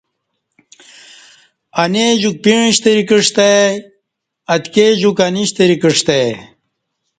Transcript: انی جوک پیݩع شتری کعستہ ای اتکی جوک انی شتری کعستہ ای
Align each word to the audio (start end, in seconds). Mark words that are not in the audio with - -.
انی 1.81 2.05
جوک 2.21 2.35
پیݩع 2.43 2.69
شتری 2.75 3.03
کعستہ 3.09 3.47
ای 3.55 3.65
اتکی 4.53 4.87
جوک 5.01 5.17
انی 5.25 5.43
شتری 5.49 5.75
کعستہ 5.81 6.13
ای 6.19 6.29